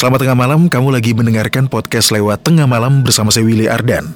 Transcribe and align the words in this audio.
Selamat 0.00 0.24
tengah 0.24 0.38
malam, 0.48 0.64
kamu 0.64 0.96
lagi 0.96 1.12
mendengarkan 1.12 1.68
podcast 1.68 2.08
lewat 2.08 2.40
tengah 2.40 2.64
malam 2.64 3.04
bersama 3.04 3.28
saya 3.28 3.44
Willy 3.44 3.68
Ardan. 3.68 4.08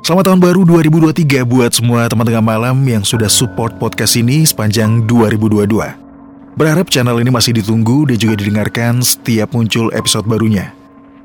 Selamat 0.00 0.32
tahun 0.32 0.40
baru 0.40 0.64
2023 0.64 1.44
buat 1.44 1.68
semua 1.68 2.08
teman 2.08 2.24
tengah 2.24 2.40
malam 2.40 2.80
yang 2.88 3.04
sudah 3.04 3.28
support 3.28 3.76
podcast 3.76 4.16
ini 4.16 4.48
sepanjang 4.48 5.04
2022. 5.04 5.68
Berharap 6.56 6.88
channel 6.88 7.20
ini 7.20 7.28
masih 7.28 7.60
ditunggu 7.60 8.08
dan 8.08 8.16
juga 8.16 8.40
didengarkan 8.40 9.04
setiap 9.04 9.52
muncul 9.52 9.92
episode 9.92 10.24
barunya. 10.24 10.72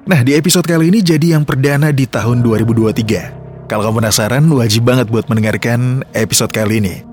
Nah, 0.03 0.19
di 0.19 0.35
episode 0.35 0.67
kali 0.67 0.91
ini 0.91 0.99
jadi 0.99 1.39
yang 1.39 1.47
perdana 1.47 1.95
di 1.95 2.03
tahun 2.03 2.43
2023. 2.43 3.71
Kalau 3.71 3.87
kamu 3.87 4.03
penasaran, 4.03 4.43
wajib 4.51 4.83
banget 4.83 5.07
buat 5.07 5.31
mendengarkan 5.31 6.03
episode 6.11 6.51
kali 6.51 6.83
ini. 6.83 7.07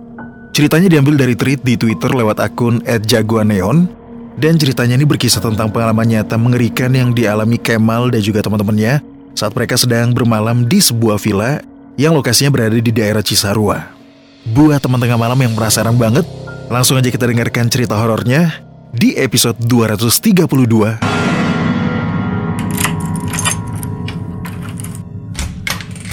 Ceritanya 0.51 0.91
diambil 0.91 1.23
dari 1.23 1.39
tweet 1.39 1.63
di 1.63 1.79
Twitter 1.79 2.11
lewat 2.11 2.43
akun 2.43 2.83
@jagoaneon 2.83 4.00
dan 4.41 4.57
ceritanya 4.57 4.97
ini 4.97 5.05
berkisah 5.05 5.45
tentang 5.45 5.69
pengalaman 5.69 6.09
nyata 6.09 6.41
mengerikan 6.41 6.89
yang 6.97 7.13
dialami 7.13 7.61
Kemal 7.61 8.09
dan 8.09 8.25
juga 8.25 8.41
teman-temannya 8.41 9.05
saat 9.37 9.53
mereka 9.53 9.77
sedang 9.77 10.17
bermalam 10.17 10.65
di 10.65 10.81
sebuah 10.81 11.21
villa 11.21 11.61
yang 12.01 12.17
lokasinya 12.17 12.49
berada 12.49 12.81
di 12.81 12.89
daerah 12.89 13.21
Cisarua. 13.21 13.93
Buat 14.49 14.81
teman 14.81 14.97
tengah 14.97 15.21
malam 15.21 15.37
yang 15.37 15.53
penasaran 15.53 15.93
banget, 16.01 16.25
langsung 16.73 16.97
aja 16.97 17.13
kita 17.13 17.29
dengarkan 17.29 17.69
cerita 17.69 17.93
horornya 18.01 18.65
di 18.97 19.13
episode 19.21 19.61
232. 19.61 21.05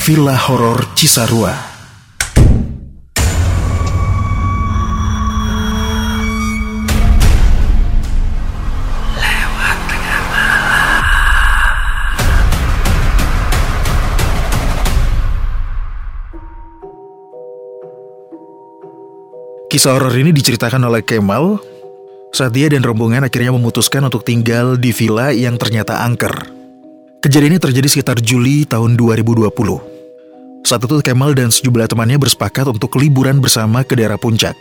Villa 0.03 0.35
Horor 0.35 0.83
Cisarua 0.99 1.66
Kisah 19.77 19.93
horor 19.93 20.17
ini 20.17 20.33
diceritakan 20.33 20.89
oleh 20.89 21.05
Kemal 21.05 21.61
saat 22.33 22.49
dia 22.49 22.65
dan 22.65 22.81
rombongan 22.81 23.29
akhirnya 23.29 23.53
memutuskan 23.53 24.01
untuk 24.09 24.25
tinggal 24.25 24.73
di 24.73 24.89
villa 24.89 25.29
yang 25.29 25.53
ternyata 25.53 26.01
angker. 26.01 26.33
Kejadian 27.21 27.53
ini 27.53 27.61
terjadi 27.61 27.85
sekitar 27.85 28.17
Juli 28.17 28.65
tahun 28.65 28.97
2020. 28.97 29.45
Saat 30.65 30.81
itu 30.81 30.97
Kemal 31.05 31.37
dan 31.37 31.53
sejumlah 31.53 31.93
temannya 31.93 32.17
bersepakat 32.17 32.73
untuk 32.73 32.97
liburan 32.97 33.37
bersama 33.37 33.85
ke 33.85 33.93
daerah 33.93 34.17
puncak. 34.17 34.57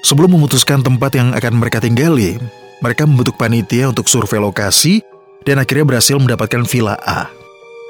Sebelum 0.00 0.40
memutuskan 0.40 0.80
tempat 0.80 1.20
yang 1.20 1.36
akan 1.36 1.60
mereka 1.60 1.84
tinggali, 1.84 2.40
mereka 2.80 3.04
membentuk 3.04 3.36
panitia 3.36 3.92
untuk 3.92 4.08
survei 4.08 4.40
lokasi 4.40 5.04
dan 5.44 5.60
akhirnya 5.60 5.84
berhasil 5.84 6.16
mendapatkan 6.16 6.64
villa 6.64 6.96
A. 7.04 7.28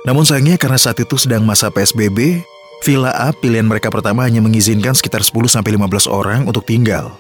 Namun 0.03 0.27
sayangnya 0.27 0.59
karena 0.59 0.83
saat 0.83 0.98
itu 0.98 1.14
sedang 1.14 1.47
masa 1.47 1.70
PSBB, 1.70 2.42
Villa 2.85 3.13
A 3.15 3.33
pilihan 3.33 3.65
mereka 3.65 3.89
pertama 3.89 4.29
hanya 4.29 4.45
mengizinkan 4.45 4.93
sekitar 4.93 5.25
10-15 5.25 5.65
orang 6.13 6.45
untuk 6.45 6.69
tinggal. 6.69 7.17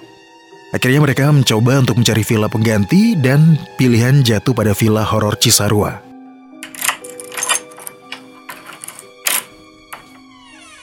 Akhirnya 0.74 1.00
mereka 1.00 1.32
mencoba 1.32 1.80
untuk 1.80 1.96
mencari 1.96 2.20
villa 2.26 2.50
pengganti 2.50 3.16
dan 3.16 3.56
pilihan 3.80 4.20
jatuh 4.20 4.52
pada 4.52 4.76
villa 4.76 5.06
horor 5.06 5.38
Cisarua. 5.38 6.02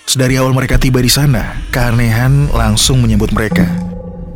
Sedari 0.10 0.38
awal 0.38 0.54
mereka 0.54 0.78
tiba 0.78 1.02
di 1.02 1.10
sana, 1.10 1.58
keanehan 1.74 2.50
langsung 2.54 3.02
menyambut 3.02 3.34
mereka. 3.34 3.66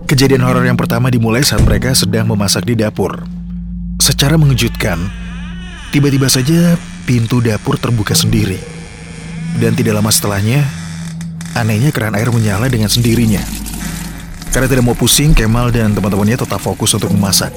Kejadian 0.09 0.41
horor 0.41 0.65
yang 0.65 0.77
pertama 0.77 1.09
dimulai 1.09 1.45
saat 1.45 1.61
mereka 1.61 1.93
sedang 1.93 2.29
memasak 2.29 2.65
di 2.65 2.73
dapur. 2.73 3.25
Secara 4.01 4.37
mengejutkan, 4.37 4.97
tiba-tiba 5.93 6.29
saja 6.29 6.77
pintu 7.05 7.41
dapur 7.41 7.77
terbuka 7.77 8.17
sendiri. 8.17 8.76
Dan 9.55 9.71
tidak 9.71 9.95
lama 10.03 10.11
setelahnya, 10.11 10.67
anehnya 11.55 11.95
keran 11.95 12.13
air 12.19 12.27
menyala 12.27 12.67
dengan 12.67 12.91
sendirinya. 12.91 13.39
Karena 14.51 14.67
tidak 14.67 14.83
mau 14.83 14.97
pusing, 14.97 15.31
Kemal 15.31 15.71
dan 15.71 15.95
teman-temannya 15.95 16.43
tetap 16.43 16.59
fokus 16.59 16.91
untuk 16.91 17.15
memasak. 17.15 17.55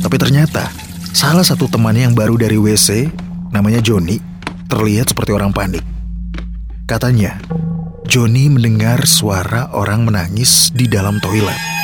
Tapi 0.00 0.16
ternyata, 0.16 0.72
salah 1.12 1.44
satu 1.44 1.68
temannya 1.68 2.08
yang 2.08 2.16
baru 2.16 2.40
dari 2.40 2.56
WC, 2.56 3.10
namanya 3.52 3.84
Joni, 3.84 4.16
terlihat 4.70 5.12
seperti 5.12 5.36
orang 5.36 5.52
panik. 5.52 5.82
Katanya, 6.86 7.36
Joni 8.06 8.46
mendengar 8.46 9.02
suara 9.04 9.68
orang 9.74 10.06
menangis 10.06 10.70
di 10.70 10.86
dalam 10.86 11.18
toilet. 11.18 11.75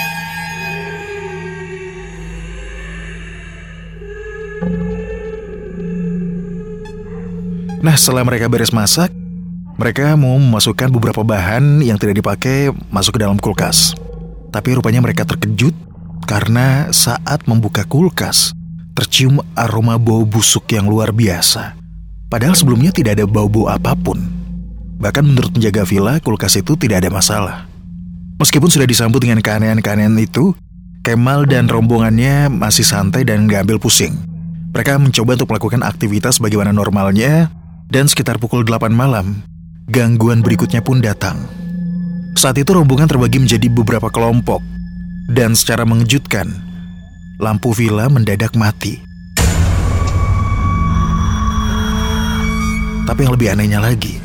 Nah, 7.82 7.98
setelah 7.98 8.22
mereka 8.22 8.46
beres 8.46 8.70
masak, 8.70 9.10
mereka 9.74 10.14
mau 10.14 10.38
memasukkan 10.38 10.86
beberapa 10.94 11.26
bahan 11.26 11.82
yang 11.82 11.98
tidak 11.98 12.22
dipakai 12.22 12.70
masuk 12.94 13.18
ke 13.18 13.26
dalam 13.26 13.36
kulkas. 13.36 13.98
Tapi 14.54 14.78
rupanya 14.78 15.02
mereka 15.02 15.26
terkejut 15.26 15.74
karena 16.24 16.86
saat 16.94 17.42
membuka 17.50 17.82
kulkas, 17.82 18.54
tercium 18.94 19.42
aroma 19.58 19.98
bau 19.98 20.22
busuk 20.22 20.70
yang 20.70 20.86
luar 20.86 21.10
biasa. 21.10 21.74
Padahal 22.30 22.54
sebelumnya 22.54 22.94
tidak 22.94 23.18
ada 23.18 23.26
bau-bau 23.26 23.66
apa 23.66 23.98
pun. 23.98 24.22
Bahkan 25.02 25.26
menurut 25.26 25.50
penjaga 25.50 25.82
villa, 25.82 26.22
kulkas 26.22 26.54
itu 26.56 26.78
tidak 26.78 27.02
ada 27.02 27.10
masalah. 27.10 27.66
Meskipun 28.38 28.70
sudah 28.70 28.86
disambut 28.86 29.18
dengan 29.18 29.42
keanehan-keanehan 29.42 30.14
itu, 30.22 30.54
Kemal 31.02 31.50
dan 31.50 31.66
rombongannya 31.66 32.46
masih 32.46 32.86
santai 32.86 33.26
dan 33.26 33.50
gak 33.50 33.66
ambil 33.66 33.82
pusing. 33.82 34.14
Mereka 34.70 35.02
mencoba 35.02 35.34
untuk 35.34 35.50
melakukan 35.50 35.82
aktivitas 35.82 36.38
bagaimana 36.38 36.70
normalnya, 36.70 37.50
dan 37.92 38.08
sekitar 38.08 38.40
pukul 38.40 38.64
8 38.64 38.88
malam, 38.88 39.44
gangguan 39.92 40.40
berikutnya 40.40 40.80
pun 40.80 41.04
datang. 41.04 41.44
Saat 42.32 42.56
itu 42.56 42.72
rombongan 42.72 43.04
terbagi 43.04 43.36
menjadi 43.36 43.68
beberapa 43.68 44.08
kelompok, 44.08 44.64
dan 45.28 45.52
secara 45.52 45.84
mengejutkan, 45.84 46.48
lampu 47.36 47.76
villa 47.76 48.08
mendadak 48.08 48.56
mati. 48.56 48.96
Tapi 53.04 53.28
yang 53.28 53.36
lebih 53.36 53.52
anehnya 53.52 53.84
lagi, 53.84 54.16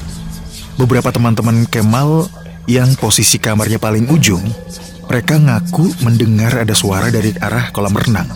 beberapa 0.79 1.11
teman-teman 1.11 1.67
Kemal 1.67 2.31
yang 2.71 2.95
posisi 2.95 3.35
kamarnya 3.35 3.83
paling 3.83 4.07
ujung, 4.07 4.47
mereka 5.11 5.35
ngaku 5.35 5.91
mendengar 6.07 6.63
ada 6.63 6.71
suara 6.71 7.11
dari 7.11 7.35
arah 7.35 7.67
kolam 7.75 7.99
renang. 7.99 8.31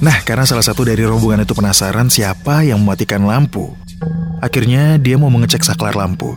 Nah, 0.00 0.24
karena 0.24 0.48
salah 0.48 0.64
satu 0.64 0.88
dari 0.88 1.04
rombongan 1.04 1.44
itu 1.44 1.52
penasaran 1.52 2.08
siapa 2.08 2.64
yang 2.64 2.80
mematikan 2.80 3.28
lampu, 3.28 3.76
Akhirnya 4.44 5.00
dia 5.00 5.16
mau 5.16 5.32
mengecek 5.32 5.64
saklar 5.64 5.96
lampu. 5.96 6.36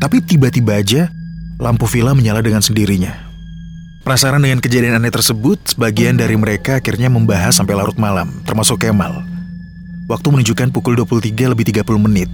Tapi 0.00 0.24
tiba-tiba 0.24 0.80
aja 0.80 1.12
lampu 1.60 1.84
villa 1.84 2.16
menyala 2.16 2.40
dengan 2.40 2.64
sendirinya. 2.64 3.12
Penasaran 4.00 4.40
dengan 4.40 4.64
kejadian 4.64 4.96
aneh 4.96 5.12
tersebut, 5.12 5.60
sebagian 5.76 6.16
dari 6.16 6.40
mereka 6.40 6.80
akhirnya 6.80 7.12
membahas 7.12 7.52
sampai 7.52 7.76
larut 7.76 8.00
malam, 8.00 8.32
termasuk 8.48 8.80
Kemal. 8.80 9.28
Waktu 10.08 10.28
menunjukkan 10.32 10.72
pukul 10.72 10.96
23 10.96 11.52
lebih 11.52 11.68
30 11.68 11.84
menit. 12.00 12.32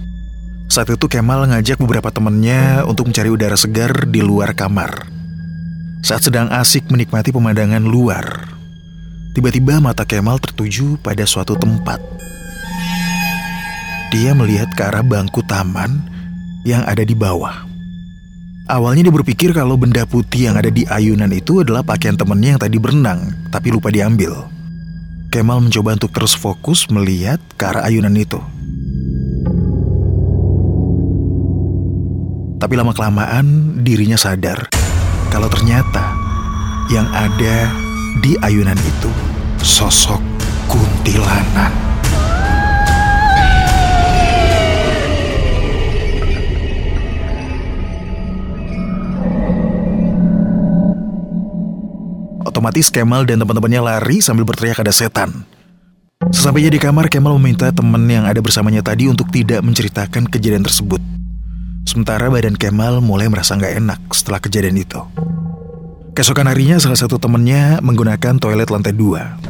Saat 0.71 0.87
itu 0.95 1.11
Kemal 1.11 1.43
ngajak 1.43 1.75
beberapa 1.83 2.07
temannya 2.07 2.87
untuk 2.87 3.11
mencari 3.11 3.27
udara 3.27 3.59
segar 3.59 4.07
di 4.07 4.23
luar 4.23 4.55
kamar. 4.55 5.11
Saat 6.07 6.31
sedang 6.31 6.47
asik 6.55 6.87
menikmati 6.87 7.35
pemandangan 7.35 7.83
luar, 7.83 8.47
tiba-tiba 9.35 9.83
mata 9.83 10.07
Kemal 10.07 10.39
tertuju 10.39 10.95
pada 11.03 11.27
suatu 11.27 11.59
tempat 11.59 11.99
dia 14.11 14.35
melihat 14.35 14.67
ke 14.75 14.83
arah 14.83 15.01
bangku 15.01 15.39
taman 15.47 16.03
yang 16.67 16.83
ada 16.83 17.01
di 17.07 17.15
bawah. 17.15 17.63
Awalnya 18.67 19.07
dia 19.07 19.15
berpikir 19.15 19.55
kalau 19.55 19.79
benda 19.79 20.03
putih 20.03 20.51
yang 20.51 20.59
ada 20.59 20.67
di 20.67 20.83
ayunan 20.83 21.31
itu 21.31 21.63
adalah 21.63 21.81
pakaian 21.81 22.19
temannya 22.19 22.55
yang 22.55 22.61
tadi 22.61 22.77
berenang, 22.77 23.31
tapi 23.49 23.71
lupa 23.71 23.87
diambil. 23.87 24.47
Kemal 25.31 25.63
mencoba 25.63 25.95
untuk 25.95 26.11
terus 26.11 26.35
fokus 26.35 26.91
melihat 26.91 27.39
ke 27.55 27.63
arah 27.63 27.87
ayunan 27.87 28.11
itu. 28.15 28.39
Tapi 32.59 32.73
lama-kelamaan 32.77 33.79
dirinya 33.81 34.19
sadar 34.19 34.69
kalau 35.31 35.47
ternyata 35.49 36.13
yang 36.91 37.07
ada 37.15 37.71
di 38.19 38.35
ayunan 38.43 38.77
itu 38.77 39.09
sosok 39.63 40.19
kuntilanak. 40.67 41.90
Otomatis 52.61 52.93
Kemal 52.93 53.25
dan 53.25 53.41
teman-temannya 53.41 53.81
lari 53.81 54.21
sambil 54.21 54.45
berteriak 54.45 54.85
ada 54.85 54.93
setan. 54.93 55.49
Sesampainya 56.29 56.69
di 56.69 56.77
kamar, 56.77 57.09
Kemal 57.09 57.33
meminta 57.41 57.73
teman 57.73 58.05
yang 58.05 58.29
ada 58.29 58.37
bersamanya 58.37 58.85
tadi 58.85 59.09
untuk 59.09 59.33
tidak 59.33 59.65
menceritakan 59.65 60.29
kejadian 60.29 60.61
tersebut. 60.61 61.01
Sementara 61.89 62.29
badan 62.29 62.53
Kemal 62.53 63.01
mulai 63.01 63.33
merasa 63.33 63.57
nggak 63.57 63.81
enak 63.81 63.99
setelah 64.13 64.37
kejadian 64.37 64.77
itu. 64.77 65.01
Kesokan 66.13 66.45
harinya, 66.53 66.77
salah 66.77 67.01
satu 67.01 67.17
temannya 67.17 67.81
menggunakan 67.81 68.37
toilet 68.37 68.69
lantai 68.69 68.93
dua. 68.93 69.41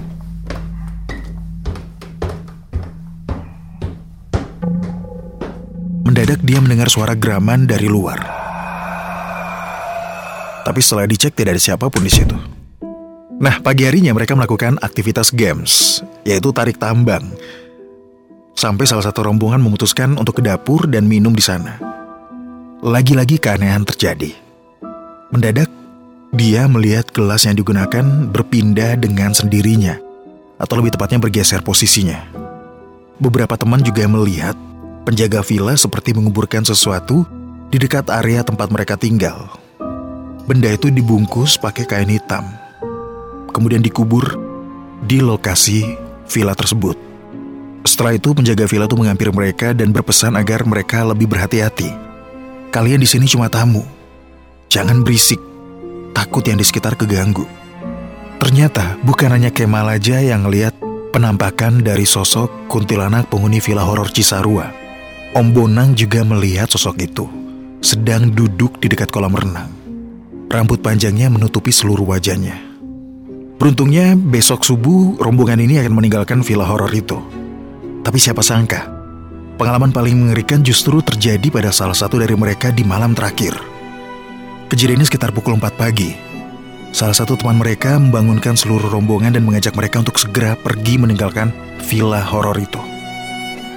Mendadak 6.08 6.40
dia 6.48 6.64
mendengar 6.64 6.88
suara 6.88 7.12
geraman 7.20 7.68
dari 7.68 7.92
luar. 7.92 8.24
Tapi 10.64 10.80
setelah 10.80 11.04
dicek 11.12 11.36
tidak 11.36 11.60
ada 11.60 11.64
siapa 11.76 11.92
pun 11.92 12.08
di 12.08 12.14
situ. 12.16 12.61
Nah, 13.42 13.58
pagi 13.58 13.90
harinya 13.90 14.14
mereka 14.14 14.38
melakukan 14.38 14.78
aktivitas 14.86 15.34
games, 15.34 16.06
yaitu 16.22 16.54
tarik 16.54 16.78
tambang. 16.78 17.26
Sampai 18.54 18.86
salah 18.86 19.02
satu 19.02 19.26
rombongan 19.26 19.58
memutuskan 19.58 20.14
untuk 20.14 20.38
ke 20.38 20.46
dapur 20.46 20.86
dan 20.86 21.10
minum 21.10 21.34
di 21.34 21.42
sana. 21.42 21.82
Lagi-lagi 22.86 23.42
keanehan 23.42 23.82
terjadi. 23.82 24.38
Mendadak, 25.34 25.74
dia 26.30 26.70
melihat 26.70 27.10
gelas 27.10 27.50
yang 27.50 27.58
digunakan 27.58 28.30
berpindah 28.30 29.02
dengan 29.02 29.34
sendirinya, 29.34 29.98
atau 30.62 30.78
lebih 30.78 30.94
tepatnya 30.94 31.18
bergeser 31.18 31.66
posisinya. 31.66 32.22
Beberapa 33.18 33.58
teman 33.58 33.82
juga 33.82 34.06
melihat 34.06 34.54
penjaga 35.02 35.42
villa 35.42 35.74
seperti 35.74 36.14
menguburkan 36.14 36.62
sesuatu 36.62 37.26
di 37.74 37.82
dekat 37.82 38.06
area 38.14 38.46
tempat 38.46 38.70
mereka 38.70 39.02
tinggal. 39.02 39.50
Benda 40.46 40.70
itu 40.70 40.94
dibungkus 40.94 41.58
pakai 41.58 41.90
kain 41.90 42.14
hitam 42.14 42.61
kemudian 43.52 43.84
dikubur 43.84 44.40
di 45.04 45.20
lokasi 45.20 45.84
villa 46.32 46.56
tersebut. 46.56 46.96
Setelah 47.82 48.16
itu 48.16 48.32
penjaga 48.32 48.70
villa 48.70 48.86
itu 48.86 48.98
mengampiri 48.98 49.34
mereka 49.34 49.74
dan 49.74 49.90
berpesan 49.90 50.38
agar 50.38 50.64
mereka 50.64 51.02
lebih 51.04 51.28
berhati-hati. 51.28 51.92
Kalian 52.72 53.04
di 53.04 53.10
sini 53.10 53.28
cuma 53.28 53.52
tamu. 53.52 53.84
Jangan 54.72 55.04
berisik. 55.04 55.42
Takut 56.16 56.46
yang 56.48 56.56
di 56.56 56.64
sekitar 56.64 56.96
keganggu. 56.96 57.44
Ternyata 58.40 58.96
bukan 59.04 59.36
hanya 59.36 59.52
Kemal 59.52 59.86
aja 59.92 60.24
yang 60.24 60.48
lihat 60.48 60.74
penampakan 61.12 61.84
dari 61.84 62.08
sosok 62.08 62.72
kuntilanak 62.72 63.28
penghuni 63.28 63.60
villa 63.60 63.84
horor 63.84 64.08
Cisarua. 64.08 64.72
Om 65.36 65.48
Bonang 65.52 65.92
juga 65.96 66.24
melihat 66.24 66.72
sosok 66.72 66.96
itu, 67.04 67.28
sedang 67.84 68.32
duduk 68.32 68.80
di 68.80 68.88
dekat 68.92 69.12
kolam 69.12 69.36
renang. 69.36 69.72
Rambut 70.52 70.84
panjangnya 70.84 71.32
menutupi 71.32 71.72
seluruh 71.72 72.04
wajahnya. 72.04 72.71
Beruntungnya 73.62 74.18
besok 74.18 74.66
subuh 74.66 75.22
rombongan 75.22 75.62
ini 75.62 75.78
akan 75.78 75.94
meninggalkan 75.94 76.42
villa 76.42 76.66
horor 76.66 76.90
itu. 76.98 77.22
Tapi 78.02 78.18
siapa 78.18 78.42
sangka, 78.42 78.90
pengalaman 79.62 79.94
paling 79.94 80.18
mengerikan 80.18 80.66
justru 80.66 80.98
terjadi 81.06 81.46
pada 81.54 81.70
salah 81.70 81.94
satu 81.94 82.18
dari 82.18 82.34
mereka 82.34 82.74
di 82.74 82.82
malam 82.82 83.14
terakhir. 83.14 83.54
Kejadiannya 84.66 85.06
sekitar 85.06 85.30
pukul 85.30 85.62
4 85.62 85.78
pagi. 85.78 86.10
Salah 86.90 87.14
satu 87.14 87.38
teman 87.38 87.62
mereka 87.62 88.02
membangunkan 88.02 88.58
seluruh 88.58 88.90
rombongan 88.90 89.38
dan 89.38 89.46
mengajak 89.46 89.78
mereka 89.78 90.02
untuk 90.02 90.18
segera 90.18 90.58
pergi 90.58 90.98
meninggalkan 90.98 91.54
villa 91.86 92.26
horor 92.26 92.58
itu. 92.58 92.82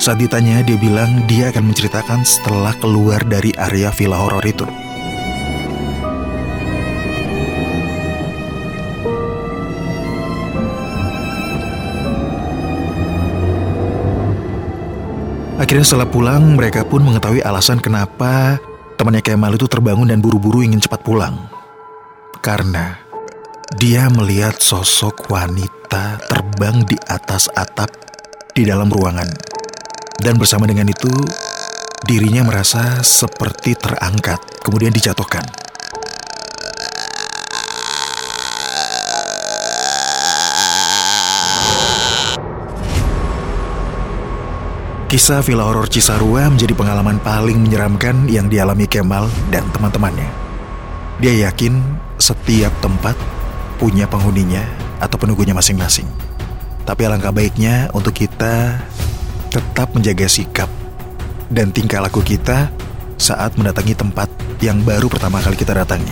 Saat 0.00 0.16
ditanya, 0.16 0.64
dia 0.64 0.80
bilang 0.80 1.28
dia 1.28 1.52
akan 1.52 1.68
menceritakan 1.68 2.24
setelah 2.24 2.72
keluar 2.80 3.20
dari 3.28 3.52
area 3.60 3.92
villa 3.92 4.16
horor 4.16 4.48
itu. 4.48 4.64
Akhirnya 15.64 15.80
setelah 15.80 16.04
pulang, 16.04 16.60
mereka 16.60 16.84
pun 16.84 17.00
mengetahui 17.00 17.40
alasan 17.40 17.80
kenapa 17.80 18.60
temannya 19.00 19.24
Kemal 19.24 19.56
itu 19.56 19.64
terbangun 19.64 20.12
dan 20.12 20.20
buru-buru 20.20 20.60
ingin 20.60 20.76
cepat 20.76 21.00
pulang. 21.00 21.40
Karena 22.44 23.00
dia 23.72 24.12
melihat 24.12 24.60
sosok 24.60 25.32
wanita 25.32 26.20
terbang 26.28 26.84
di 26.84 27.00
atas 27.08 27.48
atap 27.56 27.88
di 28.52 28.68
dalam 28.68 28.92
ruangan. 28.92 29.32
Dan 30.20 30.36
bersama 30.36 30.68
dengan 30.68 30.84
itu, 30.84 31.08
dirinya 32.04 32.44
merasa 32.44 33.00
seperti 33.00 33.72
terangkat, 33.72 34.60
kemudian 34.60 34.92
dijatuhkan. 34.92 35.63
Kisah 45.14 45.46
Villa 45.46 45.62
Horor 45.70 45.86
Cisarua 45.86 46.50
menjadi 46.50 46.74
pengalaman 46.74 47.22
paling 47.22 47.62
menyeramkan 47.62 48.26
yang 48.26 48.50
dialami 48.50 48.90
Kemal 48.90 49.30
dan 49.46 49.62
teman-temannya. 49.70 50.26
Dia 51.22 51.46
yakin 51.46 51.78
setiap 52.18 52.74
tempat 52.82 53.14
punya 53.78 54.10
penghuninya 54.10 54.66
atau 54.98 55.14
penunggunya 55.14 55.54
masing-masing. 55.54 56.02
Tapi 56.82 57.06
alangkah 57.06 57.30
baiknya 57.30 57.94
untuk 57.94 58.10
kita 58.10 58.82
tetap 59.54 59.94
menjaga 59.94 60.26
sikap 60.26 60.66
dan 61.46 61.70
tingkah 61.70 62.02
laku 62.02 62.18
kita 62.18 62.74
saat 63.14 63.54
mendatangi 63.54 63.94
tempat 63.94 64.26
yang 64.58 64.82
baru 64.82 65.06
pertama 65.06 65.38
kali 65.38 65.54
kita 65.54 65.78
datangi. 65.78 66.10